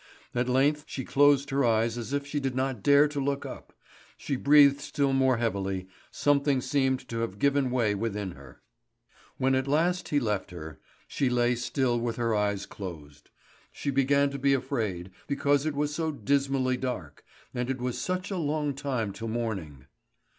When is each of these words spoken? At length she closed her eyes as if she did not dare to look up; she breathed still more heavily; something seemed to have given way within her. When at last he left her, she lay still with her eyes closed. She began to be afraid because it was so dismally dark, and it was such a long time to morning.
At 0.33 0.49
length 0.49 0.85
she 0.87 1.05
closed 1.05 1.51
her 1.51 1.63
eyes 1.63 1.95
as 1.95 2.11
if 2.11 2.25
she 2.25 2.39
did 2.39 2.55
not 2.55 2.81
dare 2.81 3.07
to 3.07 3.19
look 3.23 3.45
up; 3.45 3.71
she 4.17 4.35
breathed 4.35 4.81
still 4.81 5.13
more 5.13 5.37
heavily; 5.37 5.87
something 6.09 6.59
seemed 6.59 7.07
to 7.07 7.19
have 7.19 7.37
given 7.37 7.69
way 7.69 7.93
within 7.93 8.31
her. 8.31 8.63
When 9.37 9.53
at 9.53 9.67
last 9.67 10.09
he 10.09 10.19
left 10.19 10.49
her, 10.49 10.79
she 11.07 11.29
lay 11.29 11.53
still 11.53 11.99
with 11.99 12.15
her 12.15 12.33
eyes 12.33 12.65
closed. 12.65 13.29
She 13.71 13.91
began 13.91 14.31
to 14.31 14.39
be 14.39 14.55
afraid 14.55 15.11
because 15.27 15.67
it 15.67 15.75
was 15.75 15.93
so 15.93 16.11
dismally 16.11 16.77
dark, 16.77 17.23
and 17.53 17.69
it 17.69 17.79
was 17.79 18.01
such 18.01 18.31
a 18.31 18.37
long 18.37 18.73
time 18.73 19.13
to 19.13 19.27
morning. 19.27 19.85